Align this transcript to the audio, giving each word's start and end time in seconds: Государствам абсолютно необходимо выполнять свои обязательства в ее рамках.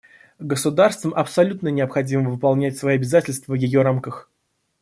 Государствам 0.39 1.13
абсолютно 1.13 1.67
необходимо 1.67 2.31
выполнять 2.31 2.75
свои 2.75 2.95
обязательства 2.95 3.51
в 3.51 3.55
ее 3.55 3.83
рамках. 3.83 4.31